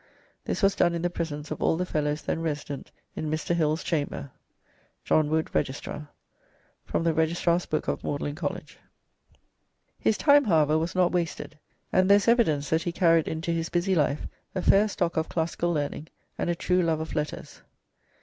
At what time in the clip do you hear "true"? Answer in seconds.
16.55-16.81